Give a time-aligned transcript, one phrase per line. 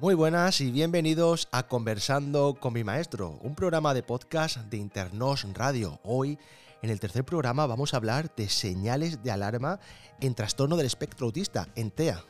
[0.00, 5.46] Muy buenas y bienvenidos a Conversando con mi maestro, un programa de podcast de Internos
[5.52, 6.00] Radio.
[6.04, 6.38] Hoy,
[6.80, 9.78] en el tercer programa, vamos a hablar de señales de alarma
[10.18, 12.24] en trastorno del espectro autista, en TEA.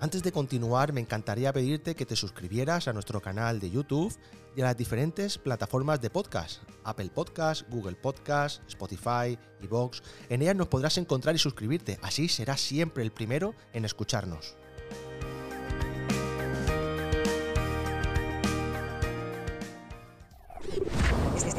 [0.00, 4.16] Antes de continuar, me encantaría pedirte que te suscribieras a nuestro canal de YouTube
[4.54, 10.02] y a las diferentes plataformas de podcast, Apple Podcast, Google Podcast, Spotify, Evox.
[10.28, 14.56] En ellas nos podrás encontrar y suscribirte, así serás siempre el primero en escucharnos.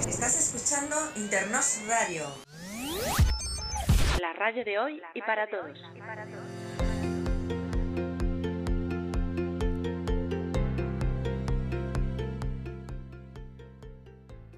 [0.08, 2.24] Estás escuchando Internos Radio.
[4.22, 5.78] La radio de hoy y para todos.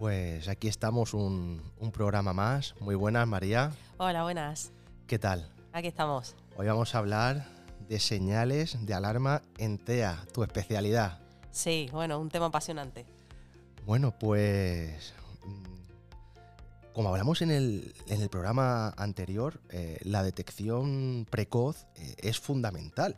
[0.01, 2.73] Pues aquí estamos, un, un programa más.
[2.79, 3.71] Muy buenas, María.
[3.97, 4.71] Hola, buenas.
[5.05, 5.47] ¿Qué tal?
[5.73, 6.35] Aquí estamos.
[6.57, 7.45] Hoy vamos a hablar
[7.87, 11.19] de señales de alarma en TEA, tu especialidad.
[11.51, 13.05] Sí, bueno, un tema apasionante.
[13.85, 15.13] Bueno, pues
[15.45, 22.39] mm, como hablamos en el, en el programa anterior, eh, la detección precoz eh, es
[22.39, 23.17] fundamental.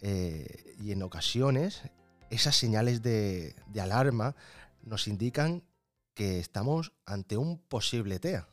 [0.00, 1.82] Eh, y en ocasiones
[2.30, 4.34] esas señales de, de alarma
[4.82, 5.62] nos indican
[6.16, 8.48] que estamos ante un posible TEA.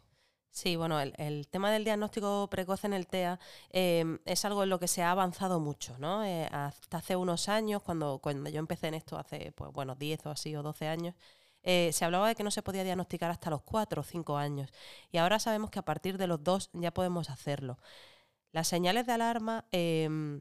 [0.52, 3.40] Sí, bueno, el, tema del diagnóstico precoz en el TEA
[3.72, 6.24] eh, es algo en lo que se ha avanzado mucho, ¿no?
[6.24, 10.28] Eh, hasta hace unos años, cuando, cuando yo empecé en esto, hace, pues bueno, 10
[10.28, 11.16] o así o 12 años,
[11.64, 14.72] eh, se hablaba de que no se podía diagnosticar hasta los 4 o 5 años.
[15.12, 17.80] Y ahora sabemos que a partir de los 2 ya podemos hacerlo.
[18.52, 20.40] Las señales de alarma, eh,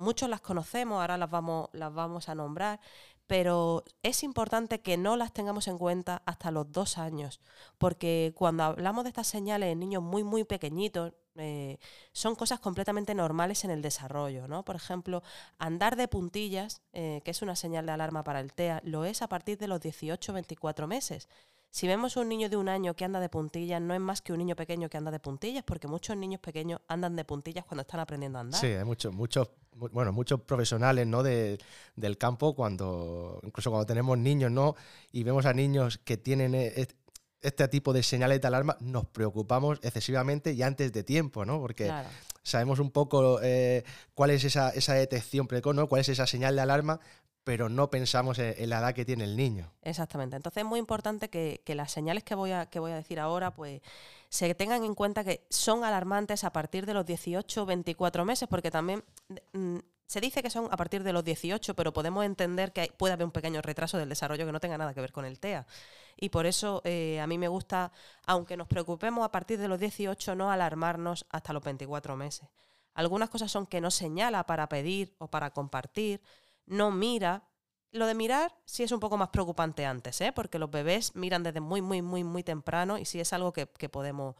[0.00, 2.80] muchos las conocemos, ahora las vamos, las vamos a nombrar,
[3.26, 7.40] pero es importante que no las tengamos en cuenta hasta los dos años,
[7.78, 11.78] porque cuando hablamos de estas señales en niños muy, muy pequeñitos, eh,
[12.12, 14.64] son cosas completamente normales en el desarrollo, ¿no?
[14.64, 15.22] Por ejemplo,
[15.58, 19.22] andar de puntillas, eh, que es una señal de alarma para el TEA, lo es
[19.22, 21.28] a partir de los 18-24 meses.
[21.72, 24.32] Si vemos un niño de un año que anda de puntillas, no es más que
[24.32, 27.82] un niño pequeño que anda de puntillas, porque muchos niños pequeños andan de puntillas cuando
[27.82, 28.60] están aprendiendo a andar.
[28.60, 31.22] Sí, hay muchos, muchos, bueno, muchos profesionales ¿no?
[31.22, 31.58] de,
[31.94, 34.74] del campo, cuando, incluso cuando tenemos niños, ¿no?
[35.12, 36.56] Y vemos a niños que tienen
[37.40, 41.60] este tipo de señales de alarma, nos preocupamos excesivamente y antes de tiempo, ¿no?
[41.60, 42.08] Porque Claro.
[42.42, 45.86] sabemos un poco eh, cuál es esa, esa detección precoz, ¿no?
[45.88, 46.98] Cuál es esa señal de alarma,
[47.44, 49.72] pero no pensamos en, en la edad que tiene el niño.
[49.82, 50.36] Exactamente.
[50.36, 53.18] Entonces es muy importante que, que las señales que voy, a, que voy a decir
[53.18, 53.80] ahora, pues
[54.28, 58.70] se tengan en cuenta que son alarmantes a partir de los 18 24 meses, porque
[58.70, 59.02] también
[59.52, 62.90] mm, se dice que son a partir de los 18, pero podemos entender que hay-
[62.96, 65.38] puede haber un pequeño retraso del desarrollo que no tenga nada que ver con el
[65.38, 65.66] TEA.
[66.16, 67.92] Y por eso eh, a mí me gusta,
[68.26, 72.48] aunque nos preocupemos a partir de los 18, no alarmarnos hasta los 24 meses.
[72.94, 76.20] Algunas cosas son que no señala para pedir o para compartir,
[76.70, 77.44] no mira.
[77.92, 80.32] Lo de mirar sí es un poco más preocupante antes, ¿eh?
[80.32, 83.66] porque los bebés miran desde muy, muy, muy, muy temprano y sí es algo que,
[83.66, 84.36] que podemos,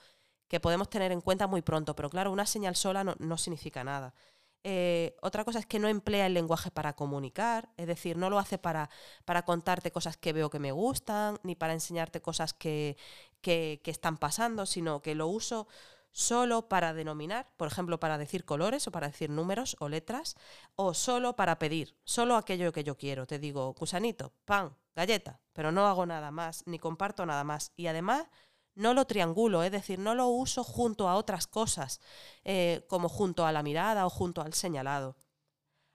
[0.48, 1.96] que podemos tener en cuenta muy pronto.
[1.96, 4.14] Pero claro, una señal sola no, no significa nada.
[4.62, 8.38] Eh, otra cosa es que no emplea el lenguaje para comunicar, es decir, no lo
[8.38, 8.90] hace para,
[9.24, 12.96] para contarte cosas que veo que me gustan, ni para enseñarte cosas que,
[13.40, 15.66] que, que están pasando, sino que lo uso
[16.12, 20.36] solo para denominar, por ejemplo, para decir colores o para decir números o letras,
[20.76, 23.26] o solo para pedir, solo aquello que yo quiero.
[23.26, 27.72] Te digo, gusanito, pan, galleta, pero no hago nada más, ni comparto nada más.
[27.76, 28.26] Y además
[28.74, 32.00] no lo triangulo, es decir, no lo uso junto a otras cosas,
[32.44, 35.16] eh, como junto a la mirada o junto al señalado.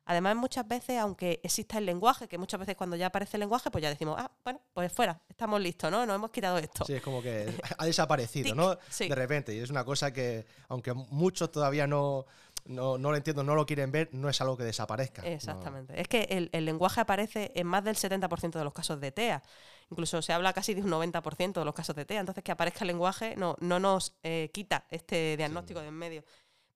[0.05, 3.71] Además, muchas veces, aunque exista el lenguaje, que muchas veces cuando ya aparece el lenguaje,
[3.71, 6.05] pues ya decimos, ah, bueno, pues fuera, estamos listos, ¿no?
[6.05, 6.85] Nos hemos quitado esto.
[6.85, 8.77] Sí, es como que ha desaparecido, Tic, ¿no?
[8.89, 9.07] sí.
[9.09, 9.55] De repente.
[9.55, 12.27] Y es una cosa que, aunque muchos todavía no,
[12.65, 15.21] no, no lo entiendo, no lo quieren ver, no es algo que desaparezca.
[15.21, 15.27] ¿no?
[15.27, 15.99] Exactamente.
[15.99, 19.41] Es que el, el lenguaje aparece en más del 70% de los casos de TEA.
[19.89, 22.19] Incluso se habla casi de un 90% de los casos de TEA.
[22.19, 26.23] Entonces, que aparezca el lenguaje no, no nos eh, quita este diagnóstico de en medio.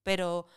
[0.03, 0.47] Pero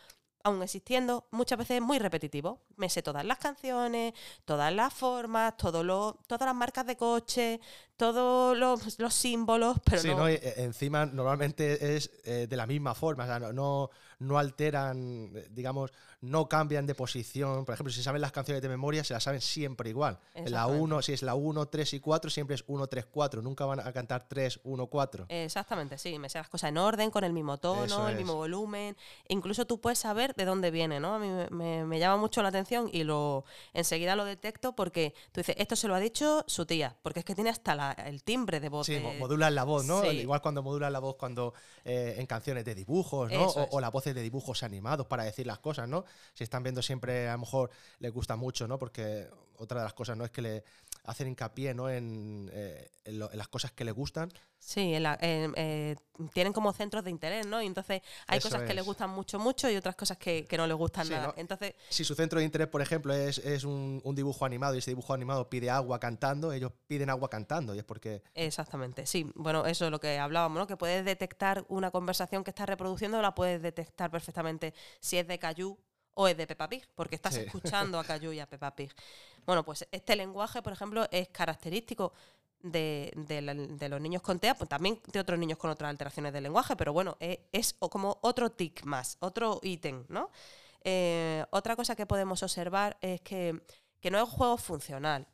[0.43, 2.61] aún existiendo, muchas veces es muy repetitivo.
[2.75, 4.13] Me sé todas las canciones,
[4.45, 7.61] todas las formas, todo lo, todas las marcas de coche,
[7.95, 10.29] todos los, los símbolos, pero sí, no, ¿no?
[10.29, 13.89] Y, eh, encima normalmente es eh, de la misma forma, o sea, no, no,
[14.23, 15.91] no alteran, eh, digamos,
[16.21, 17.65] no cambian de posición.
[17.65, 20.19] Por ejemplo, si saben las canciones de memoria, se las saben siempre igual.
[20.45, 23.41] La 1, si es la 1, 3 y 4, siempre es 1, 3, 4.
[23.41, 25.25] Nunca van a cantar 3, 1, 4.
[25.29, 26.17] Exactamente, sí.
[26.19, 28.17] Me sé las cosas en orden, con el mismo tono, Eso el es.
[28.19, 28.95] mismo volumen.
[29.27, 31.15] Incluso tú puedes saber de dónde viene, ¿no?
[31.15, 33.43] A mí me, me- me llama mucho la atención y lo
[33.73, 37.25] enseguida lo detecto porque tú dices, esto se lo ha dicho su tía, porque es
[37.25, 38.85] que tiene hasta la- el timbre de voz.
[38.85, 40.01] Sí, de- mo- modulan la voz, ¿no?
[40.03, 40.07] Sí.
[40.07, 41.53] Igual cuando modulan la voz cuando
[41.85, 43.43] eh, en canciones de dibujos, ¿no?
[43.47, 46.05] O, o las voces de dibujos animados para decir las cosas, ¿no?
[46.33, 47.69] Si están viendo siempre, a lo mejor
[47.99, 48.77] les gusta mucho, ¿no?
[48.77, 49.27] Porque
[49.57, 50.25] otra de las cosas, ¿no?
[50.25, 50.63] Es que le
[51.03, 51.89] hacen hincapié, ¿no?
[51.89, 54.31] En, eh, en lo- en las cosas que les gustan.
[54.57, 55.95] Sí, en la- en- eh,
[56.33, 57.61] tienen como centros de interés, ¿no?
[57.61, 58.85] Y entonces hay Eso cosas que les es.
[58.85, 61.27] gustan mucho, mucho y otras cosas que, que no les gustan Sí, nada.
[61.27, 61.33] ¿no?
[61.35, 64.77] Entonces, Si su centro de interés, por ejemplo, es, es un, un dibujo animado y
[64.77, 68.23] ese dibujo animado pide agua cantando, ellos piden agua cantando y es porque...
[68.33, 69.29] Exactamente, sí.
[69.35, 70.67] Bueno, eso es lo que hablábamos, ¿no?
[70.67, 75.39] Que puedes detectar una conversación que estás reproduciendo, la puedes detectar perfectamente si es de
[75.39, 75.77] Cayu
[76.15, 77.41] o es de Peppa Pig, porque estás Sí.
[77.41, 78.91] escuchando a Cayu y a Peppa Pig.
[79.45, 82.13] Bueno, pues este lenguaje, por ejemplo, es característico
[82.61, 85.89] de, de la- de los niños con TEA, pues también de otros niños con otras
[85.89, 90.29] alteraciones del lenguaje, pero bueno, es, es como otro tic más, otro ítem, ¿no?
[90.85, 93.61] Eh, otra cosa que podemos observar es que,
[93.99, 95.27] que no es un juego funcional.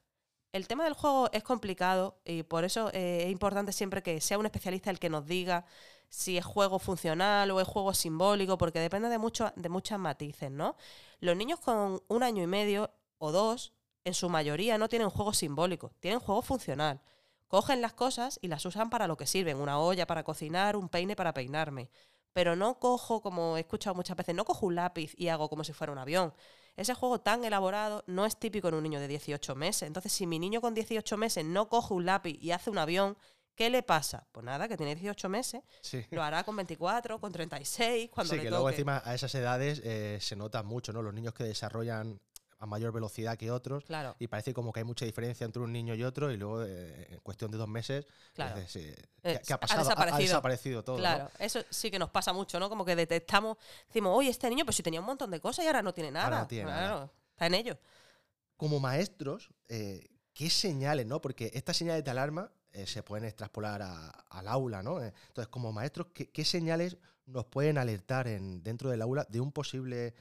[0.52, 4.40] El tema del juego es complicado y por eso eh, es importante siempre que sea
[4.40, 5.66] un especialista el que nos diga
[6.10, 10.52] si es juego funcional o es juego simbólico, porque depende de, mucho, de muchas matices,
[10.52, 10.76] ¿no?
[11.20, 13.74] Los niños con un año y medio o dos,
[14.04, 17.02] en su mayoría no tienen juego simbólico, tienen juego funcional.
[17.48, 20.90] Cogen las cosas y las usan para lo que sirven, una olla para cocinar, un
[20.90, 21.90] peine para peinarme.
[22.34, 25.64] Pero no cojo, como he escuchado muchas veces, no cojo un lápiz y hago como
[25.64, 26.34] si fuera un avión.
[26.76, 29.84] Ese juego tan elaborado no es típico en un niño de 18 meses.
[29.84, 33.18] Entonces, si mi niño con 18 meses no coge un lápiz y hace un avión,
[33.60, 34.26] ¿qué le pasa?
[34.32, 36.06] Pues nada, que tiene 18 meses, Sí.
[36.12, 38.56] lo hará con 24, con 36, cuando sí, le que toque.
[38.56, 41.02] luego encima a esas edades eh, se nota mucho, ¿no?
[41.02, 42.22] Los niños que desarrollan
[42.58, 45.74] a mayor velocidad que otros Claro, y parece como que hay mucha diferencia entre un
[45.74, 48.60] niño y otro y luego eh, en cuestión de dos meses claro.
[48.62, 48.66] Eh,
[49.22, 49.90] ¿qué, qué ha ha pasado?
[49.90, 50.82] Ha- Ha, desaparecido.
[50.84, 50.96] todo.
[50.96, 51.02] ¿no?
[51.02, 52.70] Claro, eso sí que nos pasa mucho, ¿no?
[52.70, 53.58] Como que detectamos,
[53.88, 56.12] decimos, oye, este niño, pues si tenía un montón de cosas y ahora no tiene
[56.12, 56.26] nada.
[56.28, 56.80] Ahora no tiene nada.
[56.88, 57.78] claro, está en ello.
[58.56, 61.20] Como maestros, eh, ¿qué señales, no?
[61.20, 65.02] Porque estas señales de alarma eh, se pueden extrapolar a- al aula, ¿no?
[65.02, 69.40] Eh, Entonces, como maestros, ¿qué, qué señales nos pueden alertar en, dentro del aula de
[69.40, 70.14] un posible,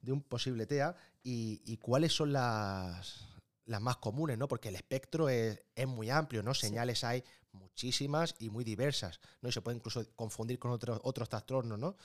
[0.00, 3.26] de un posible TEA y, y cuáles son las,
[3.66, 4.48] las más comunes, ¿no?
[4.48, 6.54] Porque el espectro es, es muy amplio, ¿no?
[6.54, 6.66] Sí.
[6.68, 9.48] Señales hay muchísimas y muy diversas, ¿no?
[9.48, 11.96] Y se puede incluso confundir con otros, otros trastornos, ¿no?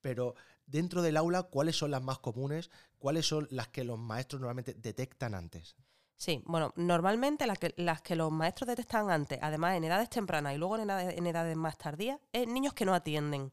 [0.00, 0.34] Pero
[0.66, 2.70] dentro del aula, ¿cuáles son las más comunes?
[2.98, 5.76] ¿Cuáles son las que los maestros normalmente detectan antes?
[6.16, 10.54] Sí, bueno, normalmente las que, las que los maestros detectan antes, además en edades tempranas
[10.54, 13.52] y luego en edades, en edades más tardías, es niños que no atienden.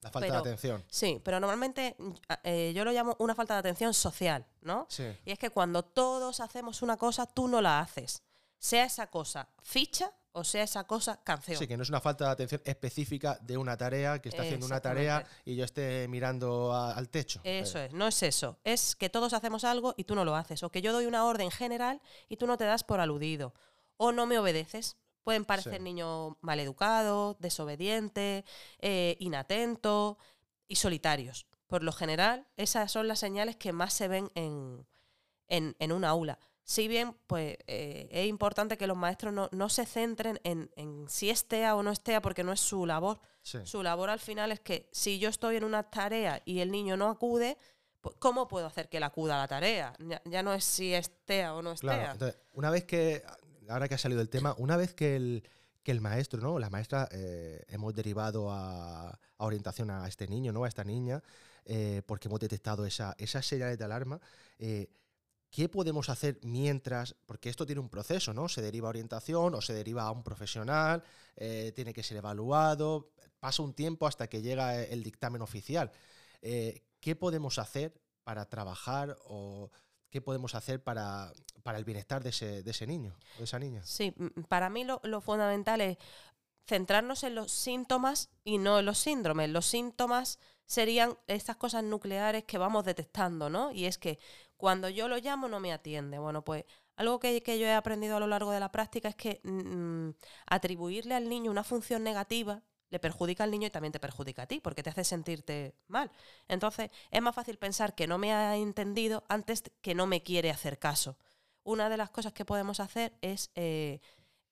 [0.00, 0.84] La falta Pero- de atención.
[0.88, 1.96] Sí, pero normalmente
[2.42, 4.86] eh, yo lo llamo una falta de atención social, ¿no?
[4.90, 5.04] Sí.
[5.24, 8.22] Y es que cuando todos hacemos una cosa, tú no la haces.
[8.58, 11.58] Sea esa cosa ficha o sea esa cosa canción.
[11.58, 14.66] Sí, que no es una falta de atención específica de una tarea, que está haciendo
[14.66, 17.40] una tarea y yo esté mirando a- al techo.
[17.44, 18.58] Eso Eh, es, no es eso.
[18.64, 20.62] Es que todos hacemos algo y tú no lo haces.
[20.62, 23.54] O que yo doy una orden general y tú no te das por aludido.
[23.96, 24.96] O no me obedeces.
[25.22, 25.82] Pueden parecer Sí.
[25.82, 28.44] niños maleducados, desobedientes,
[28.80, 30.16] eh, inatentos
[30.68, 31.46] y solitarios.
[31.66, 34.86] Por lo general, esas son las señales que más se ven en,
[35.48, 36.38] en, en un aula.
[36.64, 41.06] Si bien, pues eh, es importante que los maestros no, no se centren en, en
[41.08, 43.20] si es TEA o no es TEA, porque no es su labor.
[43.42, 43.58] sí.
[43.64, 46.96] Su labor al final es que si yo estoy en una tarea y el niño
[46.96, 47.58] no acude,
[48.00, 49.94] pues, ¿cómo puedo hacer que él acuda a la tarea?
[49.98, 52.12] Ya, ya no es si es TEA o no es Claro, TEA.
[52.12, 53.22] entonces, una vez que,
[53.68, 55.46] ahora que ha salido el tema, una vez que el,
[55.82, 56.58] que el maestro, ¿no?
[56.58, 60.64] La maestra, eh, hemos derivado a, a orientación a este niño, ¿no?
[60.64, 61.22] A esta niña,
[61.66, 64.18] eh, porque hemos detectado esa, esas señales de alarma.
[65.54, 67.14] Eh, ¿Qué podemos hacer mientras?
[67.26, 68.48] Porque esto tiene un proceso, ¿no?
[68.48, 71.02] Se deriva a orientación o se deriva a un profesional,
[71.36, 75.92] eh, tiene que ser evaluado, pasa un tiempo hasta que llega el dictamen oficial.
[76.42, 77.94] Eh, ¿Qué podemos hacer
[78.24, 79.70] para trabajar o
[80.10, 81.32] qué podemos hacer para,
[81.62, 83.82] para el bienestar de ese, de ese niño o de esa niña?
[83.84, 84.12] Sí,
[84.48, 85.98] para mí lo, lo fundamental es
[86.66, 89.50] centrarnos en los síntomas y no en los síndromes.
[89.50, 93.70] Los síntomas serían estas cosas nucleares que vamos detectando, ¿no?
[93.70, 94.18] Y es que
[94.64, 96.18] cuando yo lo llamo no me atiende.
[96.18, 96.64] Bueno, pues
[96.96, 100.08] algo que, que yo he aprendido a lo largo de la práctica es que mm,
[100.46, 104.46] atribuirle al niño una función negativa le perjudica al niño y también te perjudica a
[104.46, 106.10] ti, porque te hace sentirte mal.
[106.48, 110.50] Entonces, es más fácil pensar que no me ha entendido antes que no me quiere
[110.50, 111.18] hacer caso.
[111.62, 114.00] Una de las cosas que podemos hacer es eh,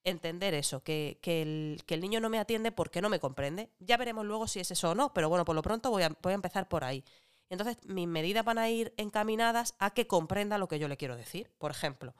[0.04, 3.70] entender eso, que, que el, que el niño no me atiende porque no me comprende.
[3.78, 6.10] Ya veremos luego si es eso o no, pero bueno, por lo pronto voy a,
[6.20, 7.02] voy a empezar por ahí.
[7.50, 11.16] Entonces, mis medidas van a ir encaminadas a que comprenda lo que yo le quiero
[11.16, 12.14] decir, por ejemplo.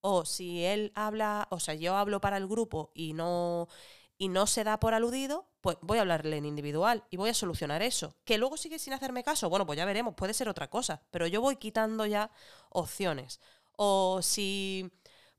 [0.00, 3.68] O si él habla, o sea, yo hablo para el grupo y no,
[4.16, 7.34] y no se da por aludido, pues voy a hablarle en individual y voy a
[7.34, 8.14] solucionar eso.
[8.24, 11.26] Que luego sigue sin hacerme caso, bueno, pues ya veremos, puede ser otra cosa, pero
[11.26, 12.30] yo voy quitando ya
[12.70, 13.40] opciones.
[13.76, 14.90] O si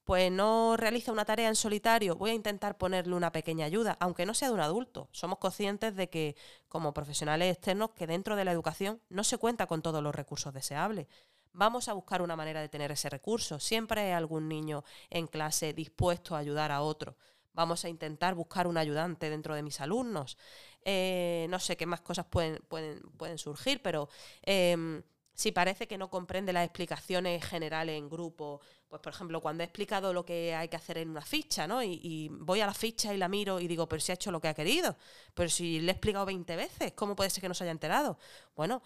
[0.09, 4.25] pues no realiza una tarea en solitario, voy a intentar ponerle una pequeña ayuda, aunque
[4.25, 5.07] no sea de un adulto.
[5.11, 6.35] Somos conscientes de que,
[6.67, 10.51] como profesionales externos, que dentro de la educación no se cuenta con todos los recursos
[10.51, 11.05] deseables.
[11.53, 13.59] Vamos a buscar una manera de tener ese recurso.
[13.59, 17.15] Siempre hay algún niño en clase dispuesto a ayudar a otro.
[17.53, 20.39] Vamos a intentar buscar un ayudante dentro de mis alumnos.
[20.85, 24.09] Eh, no sé qué más cosas pueden, pueden, pueden surgir, pero
[24.41, 25.03] em,
[25.39, 28.59] si parece que no comprende las explicaciones generales en grupo,
[28.89, 31.84] pues por ejemplo, cuando he explicado lo que hay que hacer en una ficha, ¿no?
[31.84, 34.41] Y, voy a la ficha y la miro y digo, pero si ha hecho lo
[34.41, 34.98] que ha querido,
[35.34, 38.17] pero si le he explicado 20 veces, ¿cómo puede ser que no se haya enterado?
[38.55, 38.81] Bueno,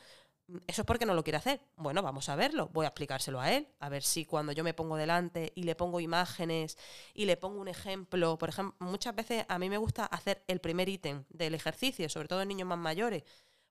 [0.68, 1.62] eso es porque no lo quiere hacer.
[1.78, 4.74] Bueno, vamos a verlo, voy a explicárselo a él, a ver si cuando yo me
[4.74, 6.78] pongo delante y le pongo imágenes
[7.14, 10.60] y le pongo un ejemplo, por ejemplo, muchas veces a mí me gusta hacer el
[10.60, 13.24] primer ítem del ejercicio, sobre todo en niños más mayores,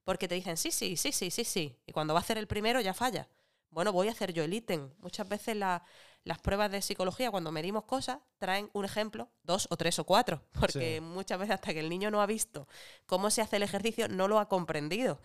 [0.05, 2.47] porque te dicen, sí, sí, sí, sí, sí, sí, y cuando va a hacer el
[2.47, 3.29] primero ya falla.
[3.73, 4.91] Bueno, voy a hacer yo el ítem.
[4.99, 5.83] Muchas veces la,
[6.25, 10.43] las pruebas de psicología, cuando medimos cosas, traen un ejemplo, dos o tres o cuatro,
[10.61, 12.69] porque muchas veces hasta que el niño no ha visto
[13.07, 15.21] cómo se hace el ejercicio, no lo ha comprendido.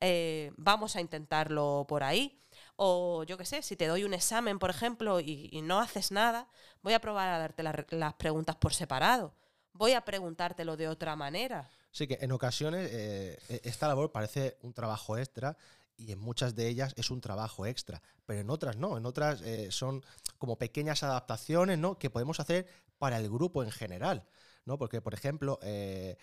[0.00, 2.40] Eh, vamos a intentarlo por ahí.
[2.76, 6.48] O yo qué sé, si te doy un examen, por ejemplo, y, no haces nada,
[6.82, 9.34] voy a probar a darte las preguntas por separado.
[9.72, 11.70] Voy a preguntártelo de otra manera.
[11.96, 15.56] Sí, que en ocasiones eh, e-, esta labor parece un trabajo extra
[15.96, 19.40] y en muchas de ellas es un trabajo extra, pero en otras no, en otras
[19.42, 20.04] eh, son
[20.38, 21.98] como pequeñas adaptaciones ¿no?
[21.98, 22.66] que podemos hacer
[22.98, 24.24] para el grupo en general,
[24.64, 24.78] ¿no?
[24.78, 26.16] porque por ejemplo eh,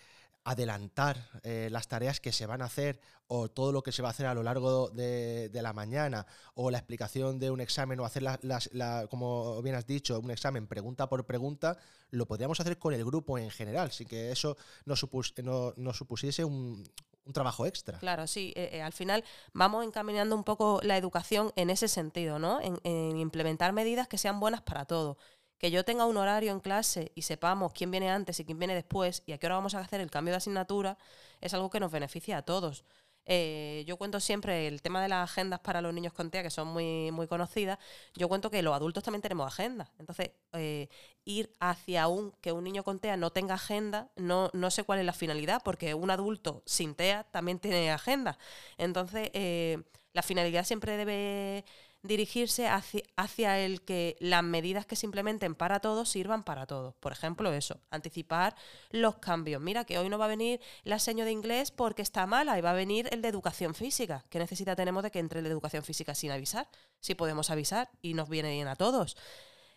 [0.44, 4.08] adelantar eh, las tareas que se van a hacer o todo lo que se va
[4.08, 8.04] a hacer a lo largo de, la mañana o la explicación de un examen o
[8.04, 11.78] hacer, la, como bien has dicho, un examen pregunta por pregunta,
[12.10, 16.84] lo podríamos hacer con el grupo en general, sin que eso no, no supusiese un,
[17.24, 17.98] un trabajo extra.
[17.98, 18.52] Claro, sí.
[18.56, 22.60] Eh, eh, al final vamos encaminando un poco la educación en ese sentido, ¿no?
[22.60, 25.16] En, en, implementar medidas que sean buenas para todos.
[25.58, 28.74] Que yo tenga un horario en clase y sepamos quién viene antes y quién viene
[28.74, 30.98] después y a qué hora vamos a hacer el cambio de asignatura
[31.40, 32.84] es algo que nos beneficia a todos.
[33.26, 36.50] Eh, yo cuento siempre el tema de las agendas para los niños con TEA, que
[36.50, 37.78] son muy, muy conocidas.
[38.14, 39.88] Yo cuento que los adultos también tenemos agendas.
[39.98, 40.88] Entonces, eh,
[41.24, 44.98] ir hacia un que un niño con TEA no tenga agenda, no, no sé cuál
[44.98, 48.38] es la finalidad, porque un adulto sin TEA también tiene agenda.
[48.78, 51.64] Entonces, eh, la finalidad siempre debe
[52.04, 56.94] dirigirse hacia, el que las medidas que se implementen para todos sirvan para todos.
[56.96, 58.54] Por ejemplo, eso, anticipar
[58.90, 59.60] los cambios.
[59.62, 62.60] Mira que hoy no va a venir la seño de inglés porque está mala y
[62.60, 64.22] va a venir el de educación física.
[64.28, 66.68] ¿Qué necesita tenemos de que entre el de educación física sin avisar?
[67.00, 69.16] Si podemos avisar y nos viene bien a todos.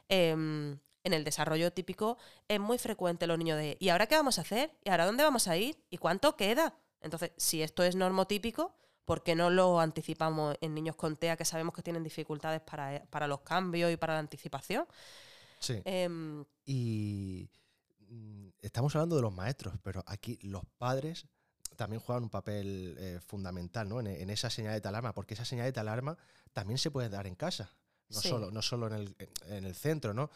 [0.10, 2.18] Em, en el desarrollo típico
[2.50, 4.72] es muy frecuente los niños de ¿y ahora qué vamos a hacer?
[4.84, 5.78] ¿Y ahora dónde vamos a ir?
[5.90, 6.78] ¿Y cuánto queda?
[7.00, 8.76] Entonces, si esto es normotípico,
[9.08, 13.28] ¿por qué no lo anticipamos en niños con TEA que sabemos que tienen dificultades para,
[13.28, 14.86] los cambios y para la anticipación?
[15.62, 15.82] Sí.
[15.86, 17.50] Em, y
[18.10, 21.26] mm, estamos hablando de los maestros, pero aquí los padres
[21.78, 24.02] también juegan un papel eh, fundamental ¿no?
[24.02, 26.18] en, esa señal de alarma, porque esa señal de alarma
[26.52, 27.72] también se puede dar en casa,
[28.10, 29.16] no solo, no solo en, el,
[29.48, 30.30] en el centro, ¿no?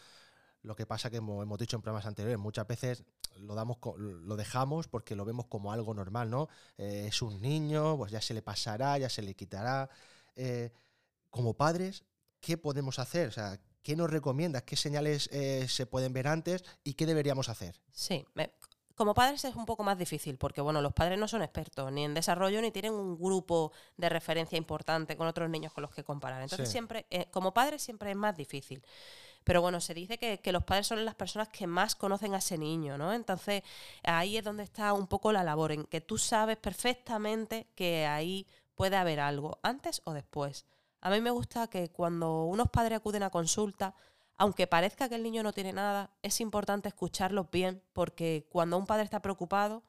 [0.64, 3.04] Lo que pasa que como hemos dicho en programas anteriores, muchas veces
[3.38, 6.50] lo damos lo dejamos porque lo vemos como algo normal, ¿no?
[6.78, 9.90] Eh, es un niño, pues ya se le pasará, ya se le quitará.
[10.36, 10.72] Eh,
[11.30, 12.04] como padres,
[12.40, 13.30] ¿qué podemos hacer?
[13.30, 14.64] O sea, ¿qué nos recomiendas?
[14.64, 17.82] ¿Qué señales eh, se pueden ver antes y qué deberíamos hacer?
[17.92, 18.26] Sí,
[18.94, 22.06] como padres es un poco más difícil porque, bueno, los padres no son expertos ni
[22.06, 26.04] en desarrollo ni tienen un grupo de referencia importante con otros niños con los que
[26.04, 26.44] comparar.
[26.44, 28.84] Entonces, siempre, como padres siempre es más difícil.
[29.44, 32.58] Pero bueno, se dice que, los padres son las personas que más conocen a ese
[32.58, 33.12] niño, ¿no?
[33.14, 33.64] Entonces
[34.04, 38.48] ahí es donde está un poco la labor, en que tú sabes perfectamente que ahí
[38.76, 40.66] puede haber algo, antes o después.
[41.02, 43.96] A mí me gusta que cuando unos padres acuden a consulta,
[44.38, 48.86] aunque parezca que el niño no tiene nada, es importante escucharlos bien, porque cuando un
[48.86, 49.84] padre está preocupado,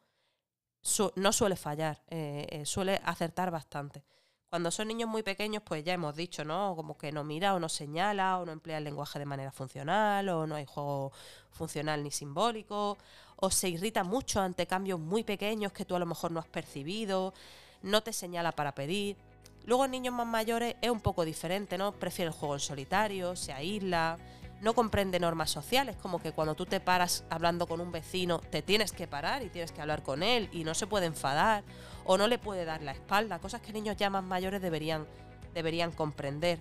[1.16, 4.04] no suele fallar, eh, eh, suele acertar bastante.
[4.52, 6.76] Cuando son niños muy pequeños, pues ya hemos dicho, ¿no?
[6.76, 10.28] Como que no mira o no señala o no emplea el lenguaje de manera funcional
[10.28, 11.10] o no hay juego
[11.52, 12.98] funcional ni simbólico
[13.36, 16.48] o se irrita mucho ante cambios muy pequeños que tú a lo mejor no has
[16.48, 17.32] percibido,
[17.80, 19.16] no te señala para pedir.
[19.64, 21.92] Luego en niños más mayores es un poco diferente, ¿no?
[21.92, 24.18] Prefiere el juego en solitario, se aísla,
[24.62, 28.62] no comprende normas sociales, como que cuando tú te paras hablando con un vecino, te
[28.62, 31.64] tienes que parar y tienes que hablar con él y no se puede enfadar
[32.04, 35.06] o no le puede dar la espalda, cosas que niños ya más mayores deberían,
[35.52, 36.60] deberían comprender.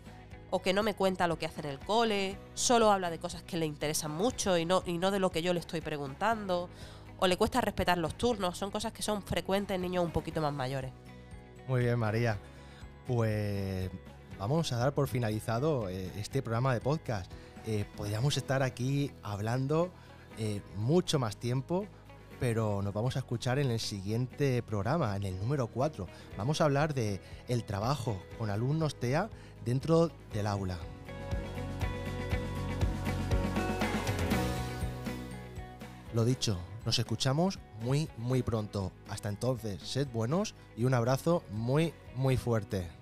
[0.50, 3.43] O que no me cuenta lo que hace en el cole, solo habla de cosas
[3.43, 6.70] que le interesan mucho y no, y no de lo que yo le estoy preguntando.
[7.20, 10.41] O le cuesta respetar los turnos, son cosas que son frecuentes en niños un poquito
[10.41, 10.91] más mayores.
[11.67, 12.38] Muy bien, María.
[13.08, 13.91] Pues
[14.39, 17.31] vamos a dar por finalizado eh, este programa de podcast.
[17.65, 19.91] Eh, podríamos estar aquí hablando
[20.38, 21.86] eh, mucho más tiempo,
[22.39, 26.08] pero nos vamos a escuchar en el siguiente programa, en el número 4.
[26.38, 29.30] Vamos a hablar de el trabajo con alumnos TEA
[29.63, 30.77] dentro del aula.
[36.13, 38.91] Lo dicho, nos escuchamos muy muy pronto.
[39.08, 43.00] Hasta entonces, sed buenos y un abrazo muy muy fuerte.